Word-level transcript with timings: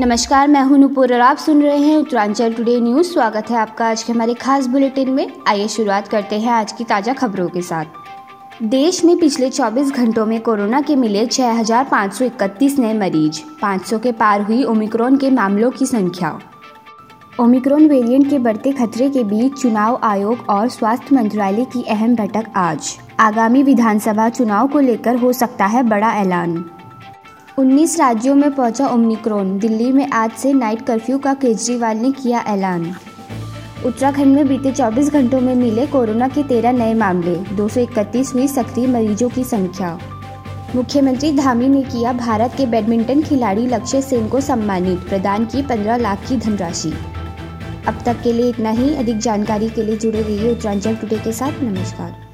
नमस्कार 0.00 0.48
मैं 0.48 0.62
हूँ 0.62 0.78
नुपुर 0.78 1.12
और 1.14 1.20
आप 1.20 1.36
सुन 1.36 1.62
रहे 1.62 1.78
हैं 1.78 1.96
उत्तरांचल 1.96 2.52
टुडे 2.52 2.80
न्यूज़ 2.80 3.06
स्वागत 3.06 3.50
है 3.50 3.56
आपका 3.56 3.88
आज 3.88 4.02
के 4.02 4.12
हमारे 4.12 4.34
खास 4.34 4.66
बुलेटिन 4.66 5.10
में। 5.10 5.32
आइए 5.48 5.68
शुरुआत 5.68 6.08
करते 6.08 6.38
हैं 6.40 6.52
आज 6.52 6.72
की 6.72 6.84
ताज़ा 6.84 7.12
खबरों 7.12 7.48
के 7.48 7.62
साथ। 7.62 7.84
देश 8.62 9.04
में 9.04 9.16
पिछले 9.18 9.50
24 9.50 9.92
घंटों 9.92 10.26
में 10.26 10.40
कोरोना 10.40 10.80
के 10.80 10.96
मिले 10.96 11.26
6,531 11.26 12.78
नए 12.78 12.94
मरीज़। 12.94 13.40
500 13.62 13.98
के 13.98 14.12
पार 14.12 14.42
हुई 14.42 14.62
ओमिक्रॉन 14.64 15.16
के 15.16 15.30
मामलों 15.30 15.70
की 15.70 15.86
संख्या। 15.86 16.38
ओमिक्रॉन 17.40 17.88
वेरिएंट 17.88 18.30
के 18.30 18.38
बढ़ते 18.38 18.72
खतरे 18.72 19.10
के 19.10 19.24
बीच 19.24 19.62
चुनाव 19.62 20.00
आयोग 20.02 20.46
और 20.50 20.68
स्वास्थ्य 20.68 21.16
मंत्रालय 21.16 21.64
की 21.64 21.82
अहम 21.82 22.16
बैठक 22.16 22.52
आज। 22.56 22.96
आगामी 23.20 23.62
विधानसभा 23.62 24.28
चुनाव 24.28 24.68
को 24.68 24.80
लेकर 24.80 25.16
हो 25.16 25.32
सकता 25.32 25.66
है 25.66 25.82
बड़ा 25.82 26.14
ऐलान। 26.14 26.64
19 27.58 28.00
राज्यों 28.00 28.34
में 28.34 28.54
पहुँचा 28.54 28.86
ओमिक्रॉन। 28.86 29.58
दिल्ली 29.58 29.92
में 29.92 30.10
आज 30.10 30.30
से 30.30 30.52
नाइट 30.52 30.86
कर्फ्यू 30.86 31.18
का 31.18 31.34
केजरीवाल 31.34 31.96
ने 31.96 32.12
किया 32.12 32.40
ऐलान। 32.40 32.96
उत्तराखंड 33.86 34.26
में 34.26 34.48
बीते 34.48 34.72
24 34.72 35.10
घंटों 35.10 35.40
में 35.40 35.54
मिले 35.54 35.86
कोरोना 35.86 36.28
के 36.28 36.42
13 36.42 36.72
नए 36.72 36.94
मामले 36.94 37.36
231 37.36 38.34
हुई 38.34 38.48
सक्रिय 38.48 38.86
मरीजों 38.86 39.28
की 39.28 39.44
संख्या। 39.44 39.98
मुख्यमंत्री 40.74 41.32
धामी 41.32 41.68
ने 41.68 41.82
किया 41.82 42.12
भारत 42.12 42.54
के 42.56 42.66
बैडमिंटन 42.66 43.22
खिलाड़ी 43.22 43.66
लक्ष्य 43.66 44.02
सेन 44.02 44.28
को 44.28 44.40
सम्मानित, 44.40 44.98
प्रदान 44.98 45.44
की 45.44 45.62
15 45.62 45.96
लाख 45.96 46.28
की 46.28 46.36
धनराशि। 46.36 46.92
अब 47.88 47.98
तक 48.06 48.22
के 48.22 48.32
लिए 48.32 48.48
इतना 48.48 48.70
ही। 48.70 48.94
अधिक 48.94 49.18
जानकारी 49.18 49.68
के 49.68 49.82
लिए 49.82 49.96
जुड़े 49.96 50.22
रहिए 50.22 50.52
उत्तरांचल 50.52 50.96
टुडे 50.96 51.16
के 51.16 51.32
साथ। 51.32 51.52
नमस्कार। 51.62 52.33